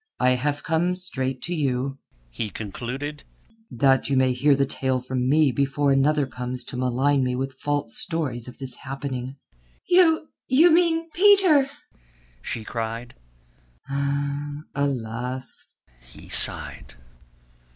I 0.19 0.31
have 0.31 0.63
come 0.63 0.95
straight 0.95 1.43
to 1.43 1.53
you," 1.53 1.99
he 2.31 2.49
concluded, 2.49 3.23
"that 3.69 4.09
you 4.09 4.17
may 4.17 4.33
hear 4.33 4.55
the 4.55 4.65
tale 4.65 4.99
from 4.99 5.29
me 5.29 5.51
before 5.51 5.91
another 5.91 6.25
comes 6.25 6.63
to 6.63 6.75
malign 6.75 7.23
me 7.23 7.35
with 7.35 7.59
false 7.59 7.99
stories 7.99 8.47
of 8.47 8.57
this 8.57 8.77
happening." 8.77 9.35
"You... 9.87 10.29
you 10.47 10.71
mean 10.71 11.07
Peter?" 11.13 11.69
she 12.41 12.63
cried. 12.63 13.13
"Alas!" 14.73 15.67
he 15.99 16.29
sighed. 16.29 16.95